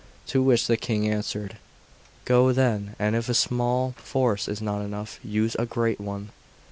[0.29, 1.57] To which the King answered:
[2.25, 6.29] "Go, then, and if a small force is not enough, use a great one."